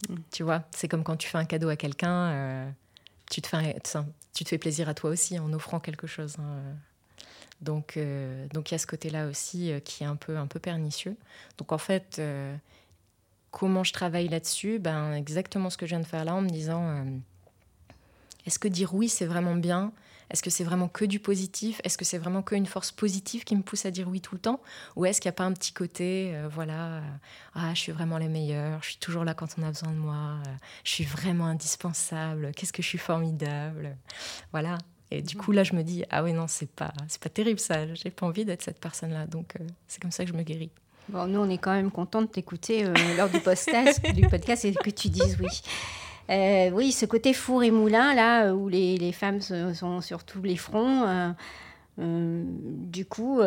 [0.09, 0.14] mm.
[0.31, 2.73] tu vois c'est comme quand tu fais un cadeau à quelqu'un
[3.31, 6.37] tu te fais plaisir à toi aussi en offrant quelque chose.
[6.39, 6.77] Hein.
[7.61, 10.47] Donc, euh, donc il y a ce côté-là aussi euh, qui est un peu, un
[10.47, 11.17] peu pernicieux.
[11.59, 12.55] Donc en fait, euh,
[13.51, 14.79] comment je travaille là-dessus?
[14.79, 17.05] Ben, Exactement ce que je viens de faire là en me disant,
[18.45, 19.93] est-ce que dire oui, c'est vraiment bien?
[20.31, 21.81] Est-ce que c'est vraiment que du positif?
[21.85, 24.41] Est-ce que c'est vraiment qu'une force positive qui me pousse à dire oui tout le
[24.41, 24.61] temps?
[24.97, 27.01] Ou est-ce qu'il n'y a pas un petit côté, euh, voilà, euh,
[27.55, 29.99] ah, je suis vraiment la meilleure, je suis toujours là quand on a besoin de
[29.99, 30.51] moi, euh,
[30.85, 33.97] je suis vraiment indispensable, qu'est-ce que je suis formidable?
[34.53, 34.79] Voilà.
[35.12, 37.61] Et du coup, là, je me dis, ah oui, non, c'est pas, c'est pas terrible
[37.61, 39.27] ça, j'ai pas envie d'être cette personne-là.
[39.27, 39.55] Donc,
[39.87, 40.73] c'est comme ça que je me guéris.
[41.09, 42.85] Bon, nous, on est quand même content de t'écouter
[43.17, 45.62] lors du podcast, du podcast et que tu dises oui.
[46.31, 50.57] Euh, oui, ce côté four et moulin, là, où les, femmes sont sur tous les
[50.57, 51.31] fronts, euh,
[52.01, 53.41] euh, du coup,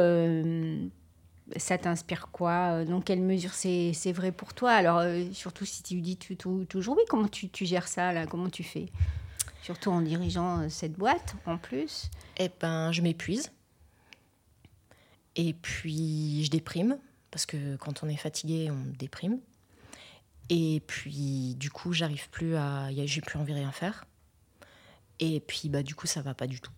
[1.56, 2.86] ça t'inspire quoi?
[2.86, 4.72] Dans quelle mesure c'est vrai pour toi?
[4.72, 8.26] Alors, surtout si tu dis toujours oui, comment tu, tu, gères ça, là?
[8.26, 8.88] Comment tu fais?
[9.62, 12.10] Surtout en dirigeant cette boîte, en plus.
[12.38, 13.52] Eh ben, je m'épuise.
[15.36, 16.98] Et puis, je déprime,
[17.30, 19.40] parce que quand on est fatigué, on déprime.
[20.50, 22.90] Et puis, du coup, j'arrive plus à.
[23.06, 24.06] J'ai plus envie de rien faire.
[25.20, 26.72] Et puis, bah, du coup, ça va pas du tout.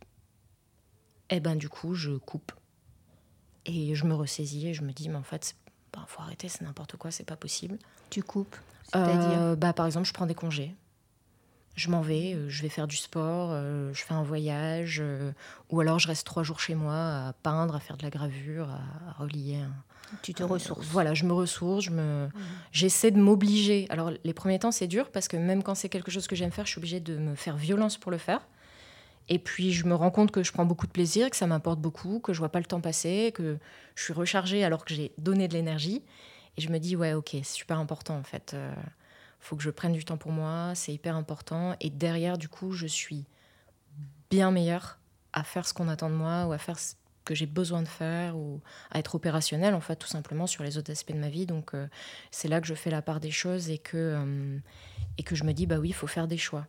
[1.29, 2.51] Et ben, du coup, je coupe.
[3.65, 5.55] Et je me ressaisis et je me dis, mais en fait,
[5.93, 7.77] bah, faut arrêter, c'est n'importe quoi, c'est pas possible.
[8.09, 8.55] Tu coupes
[8.91, 10.75] C'est-à-dire euh, bah, Par exemple, je prends des congés.
[11.75, 15.01] Je m'en vais, euh, je vais faire du sport, euh, je fais un voyage,
[15.69, 18.69] ou alors je reste trois jours chez moi à peindre, à faire de la gravure,
[18.69, 19.73] à, relier un,
[20.21, 20.85] tu te ressources.
[20.87, 22.31] voilà, je me ressource, je me, mhm.
[22.71, 23.87] j'essaie de m'obliger.
[23.89, 26.51] Alors les premiers temps c'est dur parce que même quand c'est quelque chose que j'aime
[26.51, 28.41] faire, je suis obligée de me faire violence pour le faire.
[29.29, 31.79] Et puis je me rends compte que je prends beaucoup de plaisir, que ça m'apporte
[31.79, 33.57] beaucoup, que je vois pas le temps passer, que
[33.95, 36.03] je suis rechargée alors que j'ai donné de l'énergie.
[36.57, 38.55] Et je me dis ouais ok, c'est super important en fait.
[39.41, 41.75] Faut que je prenne du temps pour moi, c'est hyper important.
[41.81, 43.25] Et derrière du coup, je suis
[44.29, 44.99] bien meilleure
[45.33, 46.77] à faire ce qu'on attend de moi ou à faire
[47.25, 50.77] que j'ai besoin de faire ou à être opérationnel en fait tout simplement sur les
[50.77, 51.45] autres aspects de ma vie.
[51.45, 51.87] Donc euh,
[52.29, 54.59] c'est là que je fais la part des choses et que euh,
[55.17, 56.67] et que je me dis bah oui il faut faire des choix.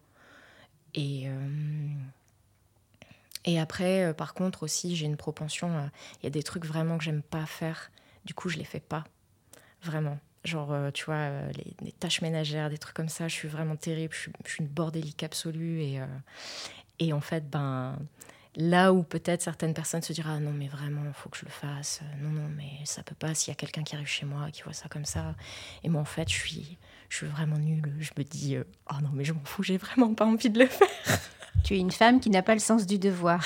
[0.95, 1.89] Et euh,
[3.45, 7.05] et après par contre aussi j'ai une propension il y a des trucs vraiment que
[7.05, 7.91] j'aime pas faire.
[8.25, 9.05] Du coup je les fais pas.
[9.83, 11.29] Vraiment genre tu vois
[11.83, 14.61] les, tâches ménagères des trucs comme ça je suis vraiment terrible je suis, je suis
[14.63, 16.01] une bordélique absolue et
[16.99, 17.97] et en fait ben
[18.57, 21.47] Là où peut-être certaines personnes se diront ah non mais vraiment il faut que je
[21.47, 24.27] le fasse non non mais ça peut pas s'il y a quelqu'un qui arrive chez
[24.27, 25.35] moi qui voit ça comme ça.
[25.85, 26.77] Et moi en fait je suis
[27.09, 27.95] je suis vraiment nulle.
[27.99, 30.59] Je me dis euh, oh non mais je m'en fous j'ai vraiment pas envie de
[30.59, 30.89] le faire.
[31.65, 33.45] Tu es une femme qui n'a pas le sens du devoir.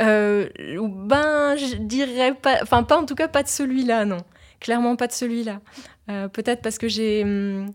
[0.00, 4.24] Euh, ben je dirais pas enfin pas en tout cas pas de celui-là non.
[4.58, 5.60] Clairement pas de celui-là
[6.08, 7.72] euh, peut-être parce que j'ai hum,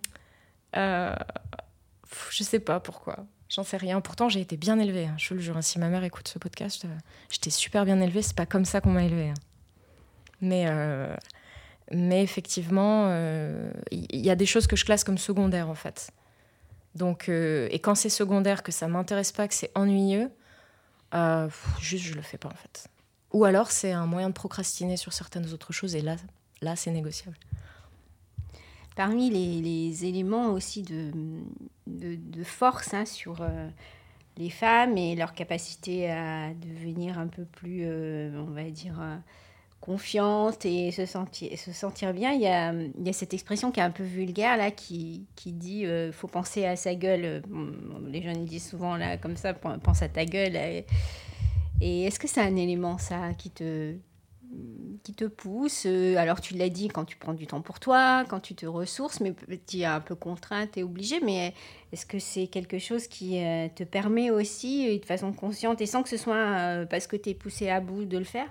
[0.74, 4.02] je sais pas pourquoi J'en sais rien.
[4.02, 5.06] Pourtant, j'ai été bien élevée.
[5.06, 5.16] Hein.
[5.18, 5.56] Je le jure.
[5.62, 6.88] Si ma mère écoute ce podcast, euh,
[7.30, 8.24] j'étais super bien élevée.
[8.24, 9.30] C'est pas comme ça qu'on m'a élevée.
[9.30, 9.36] Hein.
[10.42, 11.16] Mais, euh,
[11.92, 13.10] Mais effectivement,
[13.92, 16.10] il y, a des choses que je classe comme secondaires en fait.
[16.96, 20.32] Donc, et quand c'est secondaire, que ça m'intéresse pas, que c'est ennuyeux,
[21.80, 22.90] juste je le fais pas en fait.
[23.34, 26.16] Ou alors c'est un moyen de procrastiner sur certaines autres choses et là,
[26.62, 27.38] là c'est négociable.
[28.96, 31.12] Parmi les, éléments aussi de,
[31.88, 33.68] de, force hein, sur euh,
[34.38, 39.16] les femmes et leur capacité à devenir un peu plus, euh, on va dire, euh,
[39.82, 43.72] confiante et se sentir, se sentir bien, il y, a, il y, a, cette expression
[43.72, 47.42] qui est un peu vulgaire là, qui, qui dit faut penser à sa gueule.
[48.08, 50.56] les jeunes disent souvent là comme ça, pense à ta gueule.
[51.82, 53.96] Et est-ce que c'est un élément, ça, qui te,
[55.04, 58.24] qui te pousse euh, Alors, tu l'as dit, quand tu prends du temps pour toi,
[58.28, 59.34] quand tu te ressources, mais
[59.68, 61.54] tu es un peu contrainte et obligée, mais
[61.92, 66.04] est-ce que c'est quelque chose qui euh, te permet aussi, de façon consciente, et sans
[66.04, 68.48] que ce soit euh, parce que tu es poussé à bout de le faire,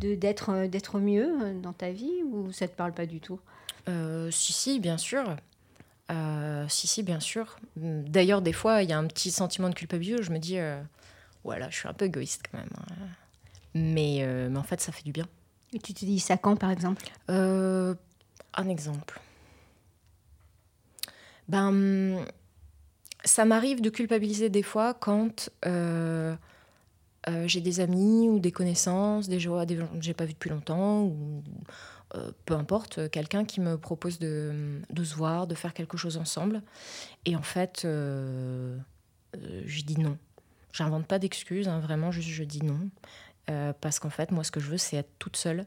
[0.00, 3.40] d'être d'être mieux dans ta vie, ou ça te parle pas du tout?
[4.30, 5.36] Si, si, bien sûr.
[6.68, 7.56] si, si, bien sûr.
[7.76, 10.58] D'ailleurs, des fois, il y a un petit sentiment de culpabilité je me dis
[11.44, 12.68] voilà, je suis un peu égoïste quand même.
[12.76, 13.06] Hein.
[13.74, 15.26] Mais, euh, mais en fait, ça fait du bien.
[15.72, 17.04] Et tu te dis ça quand, par exemple?
[17.30, 17.94] Euh,
[18.54, 19.20] Un exemple.
[21.48, 22.24] Ben,
[23.24, 26.36] ça m'arrive de culpabiliser des fois quand euh,
[27.46, 30.50] j'ai des amis ou des connaissances, des gens, des gens que j'ai pas vu depuis
[30.50, 31.42] longtemps, ou
[32.46, 36.62] peu importe, quelqu'un qui me propose de, de, se voir, de faire quelque chose ensemble.
[37.24, 38.78] Et en fait, je
[39.82, 40.16] dis non.
[40.72, 42.88] J'invente pas d'excuses, hein, vraiment, juste je dis non.
[43.50, 45.66] Euh, parce qu'en fait, moi, ce que je veux, c'est être toute seule.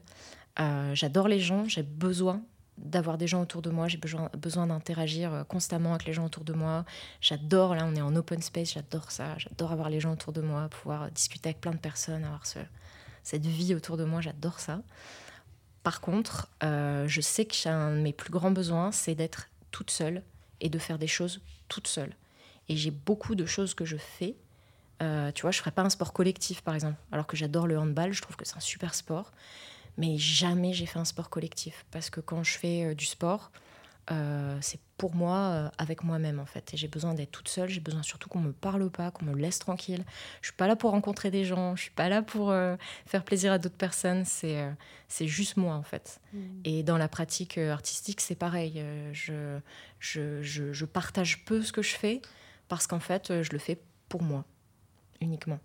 [0.58, 2.42] Euh, j'adore les gens, j'ai besoin
[2.76, 6.24] d'avoir des gens autour de moi, j'ai besoin, besoin d'interagir euh, constamment avec les gens
[6.26, 6.84] autour de moi.
[7.20, 10.40] J'adore, là, on est en open space, j'adore ça, j'adore avoir les gens autour de
[10.40, 12.58] moi, pouvoir discuter avec plein de personnes, avoir ce,
[13.22, 14.82] cette vie autour de moi, j'adore ça.
[15.82, 20.22] Par contre, je sais que un de mes plus grands besoins, c'est d'être toute seule
[20.60, 22.14] et de faire des choses toute seule.
[22.68, 24.36] Et j'ai beaucoup de choses que je fais
[25.02, 26.96] euh, tu vois, je ferais pas un sport collectif, par exemple.
[27.12, 29.32] Alors que j'adore le handball, je trouve que c'est un super sport.
[29.96, 31.84] Mais jamais j'ai fait un sport collectif.
[31.90, 33.50] Parce que quand je fais euh, du sport,
[34.10, 36.74] euh, c'est pour moi, avec moi-même, en fait.
[36.74, 37.68] Et j'ai besoin d'être toute seule.
[37.68, 40.04] J'ai besoin surtout qu'on me parle pas, qu'on me laisse tranquille.
[40.40, 41.76] Je suis pas là pour rencontrer des gens.
[41.76, 42.52] Je suis pas là pour
[43.06, 44.24] faire plaisir à d'autres personnes.
[44.24, 44.68] C'est
[45.06, 46.20] c'est juste moi, en fait.
[46.32, 46.38] Mmh.
[46.64, 48.82] Et dans la pratique artistique, c'est pareil.
[49.12, 49.60] je,
[50.00, 52.20] je, je, je partage peu ce que je fais
[52.66, 54.44] parce qu'en fait, je le fais pour moi
[55.20, 55.58] uniquement.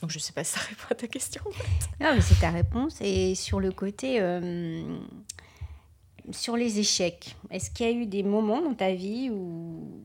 [0.00, 1.42] Donc je ne sais pas si ça répond à ta question.
[2.00, 2.98] Non, mais c'est ta réponse.
[3.00, 4.98] Et sur le côté, euh,
[6.30, 10.02] sur les échecs, est-ce qu'il y a eu des moments dans ta vie où,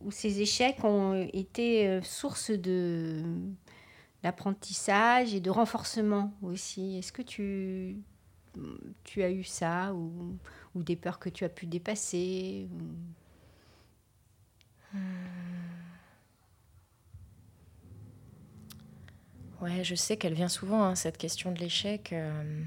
[0.00, 3.22] où ces échecs ont été euh, source de
[4.20, 6.98] d'apprentissage et de renforcement aussi?
[6.98, 7.98] Est-ce que tu,
[9.04, 10.36] tu as eu ça ou,
[10.74, 12.66] ou, des peurs que tu as pu dépasser
[14.92, 14.98] hmm.
[19.60, 22.12] Ouais, je sais qu'elle vient souvent, hein, cette question de l'échec.
[22.12, 22.62] Euh,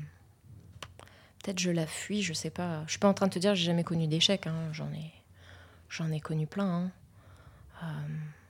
[1.41, 2.83] peut-être je la fuis, je sais pas.
[2.85, 4.45] Je suis pas en train de te dire que j'ai jamais connu d'échec.
[4.47, 4.69] Hein.
[4.73, 5.11] J'en ai,
[5.89, 6.67] j'en ai connu plein.
[6.69, 6.91] Hein.
[7.83, 7.85] Euh,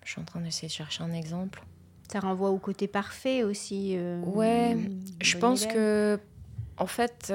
[0.03, 1.63] je suis en train d'essayer de chercher un exemple.
[2.11, 3.95] Ça renvoie au côté parfait aussi.
[3.95, 4.75] Euh, ouais,
[5.21, 6.19] je pense que,
[6.77, 7.31] en fait,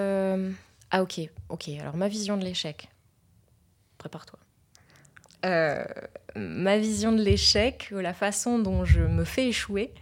[0.91, 1.69] ah ok, ok.
[1.81, 2.89] Alors ma vision de l'échec.
[3.99, 4.39] Prépare-toi.
[6.35, 9.95] ma vision de l'échec, la façon dont je me fais échouer,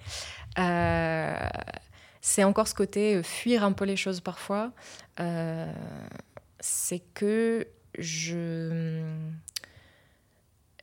[0.56, 4.72] c'est encore ce côté euh, fuir un peu les choses parfois.
[5.20, 5.72] Euh,
[6.60, 7.66] c'est que
[7.98, 9.02] je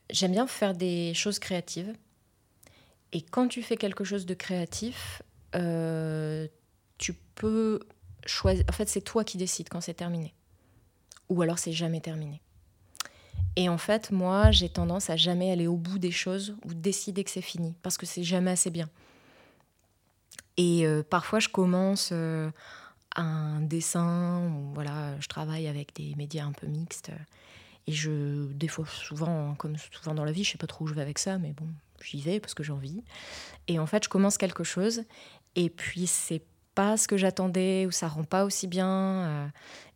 [0.10, 1.94] j'aime bien faire des choses créatives.
[3.14, 5.22] Et quand tu fais quelque chose de créatif,
[6.98, 7.80] tu peux
[8.26, 8.64] choisir.
[8.70, 10.34] En fait, c'est toi qui décides quand c'est terminé.
[11.30, 12.42] Ou alors c'est jamais terminé.
[13.56, 17.24] Et en fait, moi, j'ai tendance à jamais aller au bout des choses ou décider
[17.24, 18.90] que c'est fini, parce que c'est jamais assez bien.
[20.62, 22.52] Et euh, parfois, je commence euh,
[23.16, 27.12] un dessin, voilà, je travaille avec des médias un peu mixtes.
[27.88, 30.88] Et je, des fois, souvent, comme souvent dans la vie, je sais pas trop où
[30.88, 31.66] je vais avec ça, mais bon,
[32.04, 33.04] j'y vais parce que j'ai envie.
[33.68, 35.02] Et en fait, je commence quelque chose,
[35.56, 36.44] et puis c'est
[36.76, 38.88] pas ce que j'attendais, ou ça rend pas aussi bien.
[38.88, 39.48] Euh,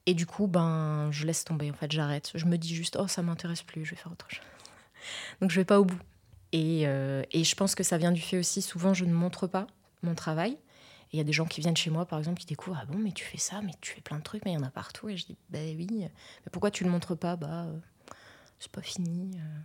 [0.08, 2.32] et du coup, ben, je laisse tomber, en fait, j'arrête.
[2.34, 4.42] Je me dis juste, oh, ça m'intéresse plus, je vais faire autre chose.
[5.42, 6.02] Donc, je vais pas au bout.
[6.54, 9.68] Et, et je pense que ça vient du fait aussi, souvent, je ne montre pas
[10.06, 10.58] mon travail.
[11.14, 12.98] Il y a des gens qui viennent chez moi, par exemple, qui découvrent Ah bon,
[12.98, 14.70] mais tu fais ça, mais tu fais plein de trucs, mais il y en a
[14.70, 15.10] partout.
[15.10, 16.12] Et je dis Ben oui, mais
[16.52, 17.36] pourquoi tu le montres pas?
[17.36, 17.78] Bah, euh,
[18.60, 19.38] c'est pas fini.
[19.38, 19.60] Euh,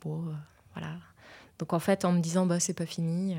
[0.00, 0.32] bon, euh,
[0.72, 0.96] voilà.
[1.58, 3.36] Donc en fait, en me disant Bah, c'est pas fini,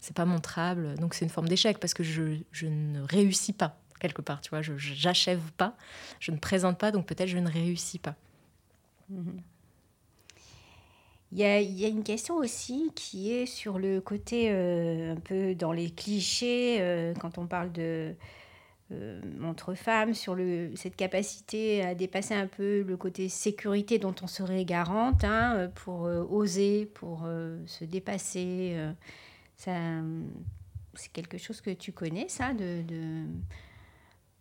[0.00, 3.78] c'est pas montrable, donc c'est une forme d'échec parce que je, je, ne réussis pas
[4.00, 4.62] quelque part, tu vois.
[4.62, 5.76] Je j'achève pas,
[6.20, 8.14] je ne présente pas, donc peut-être je ne réussis pas.
[9.08, 9.42] Mhm.
[11.34, 15.14] Il y, a, il y, a, une question aussi qui est sur le côté euh,
[15.14, 18.14] un peu dans les clichés, euh, quand on parle de
[18.92, 24.14] euh, entre femmes, sur le, cette capacité à dépasser un peu le côté sécurité dont
[24.22, 27.26] on serait garante hein, pour oser, pour
[27.66, 28.76] se dépasser.
[29.56, 29.72] ça,
[30.94, 33.24] c'est quelque chose que tu connais, ça, de, de,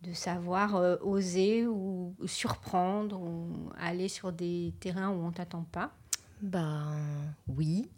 [0.03, 5.91] de savoir oser ou, ou surprendre ou aller sur des terrains où on t'attend pas?
[6.43, 6.86] Ben
[7.47, 7.89] oui.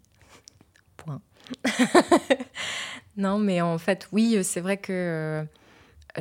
[0.96, 1.20] Point.
[3.16, 5.44] non, mais en fait, oui, c'est vrai que euh,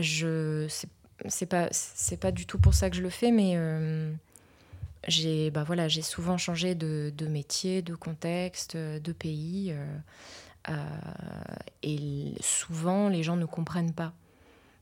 [0.02, 0.68] je
[1.28, 4.12] c'est pas c'est pas du tout pour ça que je le fais, mais euh,
[5.08, 9.74] j'ai bah voilà j'ai souvent changé de, métier, de contexte, de pays,
[10.68, 10.74] euh,
[11.84, 14.14] et souvent les gens ne comprennent pas.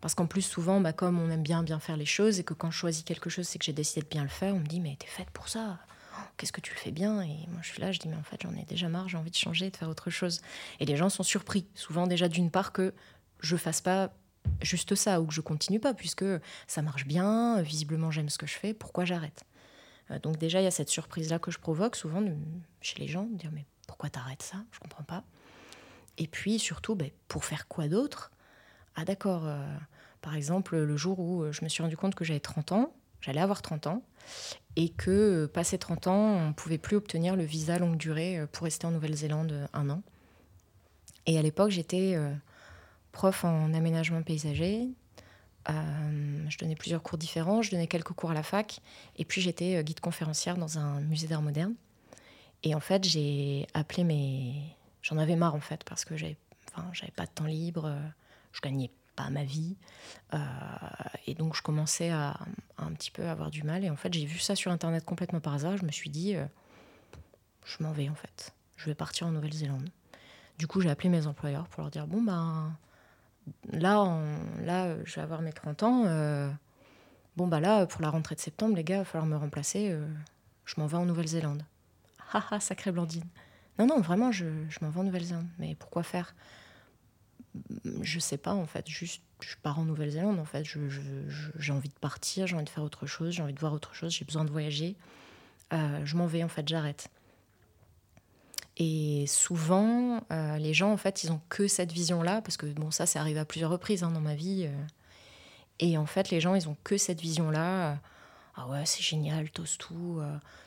[0.02, 2.54] Parce qu'en plus, souvent, bah, comme on aime bien bien faire les choses et que
[2.54, 4.66] quand je choisis quelque chose, c'est que j'ai décidé de bien le faire, on me
[4.66, 5.80] dit Mais t'es faite pour ça
[6.38, 8.24] qu'est-ce que tu le fais bien Et moi, je suis là, je dis, mais en
[8.24, 10.42] fait, j'en ai déjà marre, j'ai envie de changer, de faire autre chose.
[10.80, 12.94] Et les gens sont surpris, souvent déjà d'une part que
[13.40, 14.14] je fasse pas
[14.62, 16.26] juste ça ou que je continue pas, puisque
[16.68, 19.44] ça marche bien, visiblement j'aime ce que je fais, pourquoi j'arrête?
[20.12, 22.24] Euh, Donc déjà, il y a cette surprise-là que je provoque souvent
[22.82, 24.58] chez les gens, de dire, mais pourquoi t'arrêtes ça?
[24.72, 25.24] Je comprends pas.
[26.18, 28.32] Et puis surtout, ben, pour faire quoi d'autre?
[28.96, 29.66] Ah d'accord, euh,
[30.22, 33.42] par exemple, le jour où je me suis rendu compte que j'avais 30 ans, j'allais
[33.42, 34.04] avoir 30 ans,
[34.76, 38.40] et que, euh, passé 30 ans, on ne pouvait plus obtenir le visa longue durée
[38.40, 40.02] euh, pour rester en Nouvelle-Zélande euh, un an.
[41.26, 42.18] Et à l'époque, j'étais
[43.14, 44.90] prof en aménagement paysager.
[45.70, 48.82] je donnais plusieurs cours différents, je donnais quelques cours à la fac,
[49.16, 51.76] et puis j'étais guide conférencière dans un musée d'art moderne.
[52.64, 54.76] Et en fait, j'ai appelé mes...
[55.02, 56.36] J'en avais marre, en fait, parce que j'avais
[56.76, 57.90] enfin, pas de temps libre,
[58.52, 59.78] je gagnais pas ma vie.
[61.26, 62.38] Et donc, je commençais à,
[62.84, 63.84] un petit peu avoir du mal.
[63.84, 65.78] Et en fait, j'ai vu ça sur Internet complètement par hasard.
[65.78, 66.46] Je me suis dit, euh,
[67.66, 68.54] je m'en vais en fait.
[68.78, 69.90] Je vais partir en Nouvelle-Zélande.
[70.58, 72.76] Du coup, j'ai appelé mes employeurs pour leur dire, bon, ben,
[73.72, 74.20] là,
[74.62, 76.04] là je vais avoir mes 30 ans.
[76.06, 76.50] Euh,
[77.38, 79.98] bon, bah là, pour la rentrée de septembre, les gars, il va falloir me remplacer.
[80.66, 81.64] je m'en vais en Nouvelle-Zélande.
[82.34, 83.26] Ah ah, sacrée Blandine.
[83.80, 85.48] Non, non, vraiment, je, je m'en vais en Nouvelle-Zélande.
[85.60, 86.36] Mais pourquoi faire?
[88.02, 92.00] Je sais pas en fait, juste je pars en Nouvelle-Zélande en fait, j'ai envie de
[92.00, 94.46] partir, j'ai envie de faire autre chose, j'ai envie de voir autre chose, j'ai besoin
[94.46, 94.96] de voyager.
[95.74, 97.10] Euh, je m'en vais en fait, j'arrête.
[98.78, 102.92] Et souvent, euh, les gens en fait, ils ont que cette vision-là parce que bon,
[102.92, 104.66] ça, c'est arrivé à plusieurs reprises hein, dans ma vie.
[104.68, 104.86] Euh.
[105.80, 108.00] et en fait, les gens, ils ont que cette vision-là
[108.56, 110.22] ah ouais, c'est génial, t'oses tout,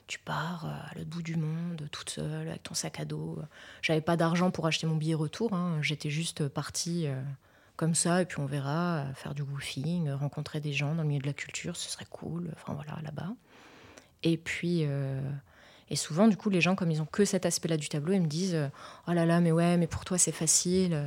[0.09, 3.39] tu pars à l'autre bout du monde, toute seule, avec ton sac à dos.
[3.81, 5.79] J'avais pas d'argent pour acheter mon billet retour, hein.
[5.83, 7.07] j'étais juste partie
[7.77, 11.21] comme ça, et puis on verra, faire du woofing, rencontrer des gens dans le milieu
[11.21, 13.35] de la culture, ce serait cool, enfin voilà, là-bas.
[14.23, 14.87] Et puis,
[15.91, 18.23] et souvent, du coup, les gens, comme ils ont que cet aspect-là du tableau, ils
[18.23, 18.59] me disent
[19.07, 20.99] Oh là là, mais ouais, mais pour toi, c'est facile.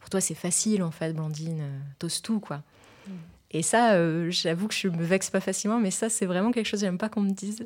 [0.00, 1.64] Pour toi, c'est facile, en fait, Blandine,
[1.98, 2.62] t'oses tout, quoi.
[3.08, 3.12] Mm.
[3.52, 6.66] Et ça, euh, j'avoue que je me vexe pas facilement, mais ça, c'est vraiment quelque
[6.66, 7.62] chose que j'aime pas qu'on me dise.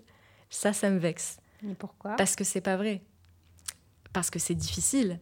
[0.49, 1.39] Ça, ça me vexe.
[1.63, 2.17] Mais pourquoi?
[2.17, 3.03] Parce que c'est pas vrai.
[4.13, 5.19] Parce que c'est difficile.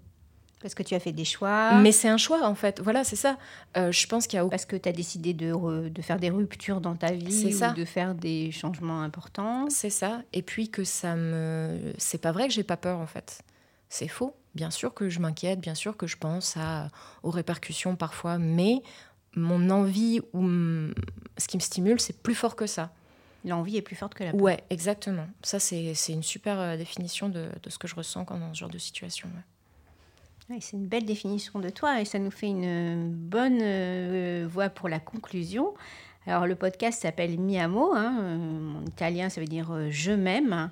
[0.61, 1.75] Parce que tu as fait des choix.
[1.75, 2.81] Mais c'est un choix, en fait.
[2.81, 3.39] Voilà, c'est ça.
[3.77, 4.47] Euh, je pense qu'il y a...
[4.47, 7.85] Parce que tu as décidé de, de, faire des ruptures dans ta vie ou de
[7.85, 9.69] faire des changements importants.
[9.71, 10.23] C'est ça.
[10.33, 11.93] Et puis que ça me...
[11.97, 13.43] C'est pas vrai que j'ai pas peur, en fait.
[13.89, 14.35] C'est faux.
[14.55, 16.89] Bien sûr que je m'inquiète, bien sûr que je pense à,
[17.23, 18.83] aux répercussions parfois, mais
[19.37, 20.43] mon envie ou
[21.37, 22.91] ce qui me stimule, c'est plus fort que ça.
[23.45, 24.41] L'envie est plus forte que la peur.
[24.41, 25.29] Ouais, exactement.
[25.43, 28.59] Ça, c'est une super euh, définition de, de, ce que je ressens quand dans ce
[28.59, 29.29] genre de situation.
[30.61, 34.89] C'est une belle définition de toi et ça nous fait une bonne euh, voie pour
[34.89, 35.75] la conclusion.
[36.27, 37.93] Alors, le podcast s'appelle Mi Amo.
[37.95, 40.71] Hein, euh, en italien, ça veut dire je m'aime.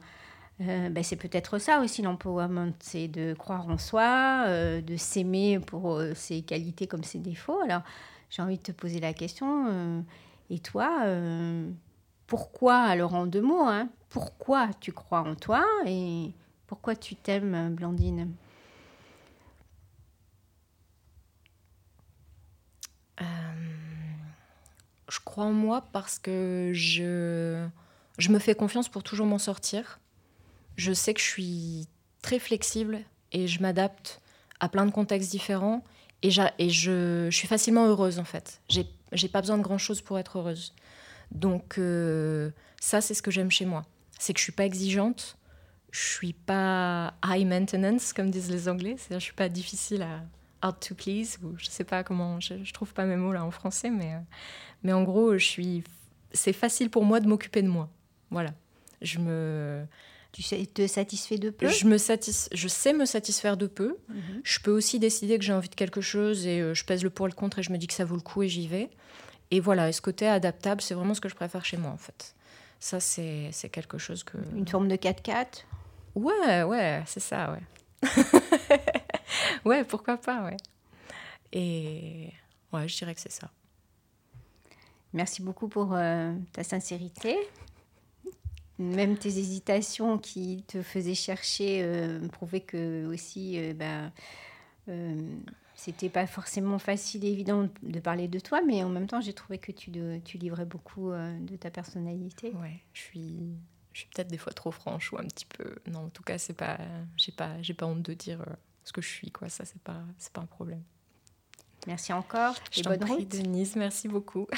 [0.58, 4.46] Ben, c'est peut-être ça aussi l'empowerment, c'est de croire en soi,
[4.80, 7.60] de s'aimer pour ses qualités comme ses défauts.
[7.60, 7.82] Alors,
[8.30, 9.66] j'ai envie de te poser la question.
[9.68, 10.00] Euh,
[10.50, 11.70] et toi, euh,
[12.26, 16.32] pourquoi, alors en deux mots, hein, pourquoi tu crois en toi et
[16.66, 18.32] pourquoi tu t'aimes, Blandine?
[25.09, 27.66] Je crois en moi parce que je,
[28.19, 30.01] je me fais confiance pour toujours m'en sortir.
[30.77, 31.88] Je sais que je suis
[32.23, 33.01] très flexible
[33.33, 34.21] et je m'adapte
[34.61, 35.83] à plein de contextes différents
[36.23, 36.31] et,
[36.71, 38.61] je, suis facilement heureuse, en fait.
[38.69, 40.75] J'ai, pas besoin de grand-chose pour être heureuse.
[41.31, 42.50] Donc, euh,
[42.81, 43.85] ça, c'est ce que j'aime chez moi.
[44.19, 45.37] C'est que je suis pas exigeante,
[45.92, 48.96] je suis pas high maintenance, comme disent les Anglais.
[48.98, 50.23] C'est-à-dire, je suis pas difficile à,
[50.63, 53.44] hard to please, ou je sais pas comment, je, je trouve pas mes mots là
[53.44, 54.19] en français, mais, euh,
[54.83, 55.85] mais en gros, je suis,
[56.33, 57.88] c'est facile pour moi de m'occuper de moi.
[58.31, 58.50] Voilà.
[59.02, 59.85] Je me.
[60.33, 61.69] Tu sais, te satisfais de peu?
[61.69, 63.96] Je, me satis, je sais me satisfaire de peu.
[64.09, 64.40] Mhm.
[64.44, 67.09] Je peux aussi décider que j'ai envie de quelque chose et euh, je pèse le
[67.09, 68.69] pour et le contre et je me dis que ça vaut le coup et j'y
[68.69, 68.90] vais.
[69.50, 71.96] Et voilà, et ce côté adaptable, c'est vraiment ce que je préfère chez moi en
[71.96, 72.35] fait.
[72.81, 74.37] Ça, c'est c'est quelque chose que.
[74.54, 75.65] Une forme de 4x4
[76.17, 77.63] Ouais, ouais, c'est ça, ouais.
[79.67, 80.56] ouais, pourquoi pas, ouais.
[81.52, 82.33] Et
[82.73, 83.50] ouais, je dirais que c'est ça.
[85.12, 87.37] Merci beaucoup pour euh, ta sincérité.
[88.79, 94.12] Même tes hésitations qui te faisaient chercher euh, prouvaient que aussi, euh, ben,
[94.88, 95.37] euh,
[95.75, 99.33] c'était pas forcément facile et évident de parler de toi, mais en même temps, j'ai
[99.33, 102.52] trouvé que tu, de- tu livrais beaucoup euh, de ta personnalité.
[102.60, 103.38] Ouais, je suis,
[103.94, 105.77] je suis peut-être des fois trop franche ou un petit peu.
[105.90, 106.79] Non, en tout cas, c'est pas,
[107.17, 108.54] j'ai pas, j'ai pas honte de dire euh,
[108.87, 109.48] ce que je suis, quoi.
[109.48, 110.82] Ça, c'est pas, c'est pas un problème.
[111.87, 113.28] Merci encore Je et bonne prie, route.
[113.28, 114.46] Denise, merci beaucoup.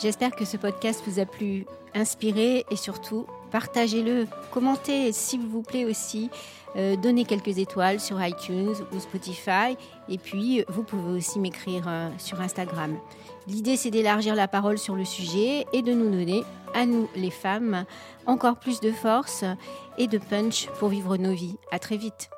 [0.00, 1.64] J'espère que ce podcast vous a plu,
[1.94, 6.30] inspiré et surtout partagez-le, commentez s'il vous plaît aussi,
[6.76, 9.76] euh, donnez quelques étoiles sur iTunes ou Spotify
[10.08, 12.96] et puis vous pouvez aussi m'écrire euh, sur Instagram.
[13.46, 16.42] L'idée c'est d'élargir la parole sur le sujet et de nous donner,
[16.74, 17.84] à nous les femmes,
[18.26, 19.44] encore plus de force
[19.98, 21.56] et de punch pour vivre nos vies.
[21.70, 22.33] À très vite.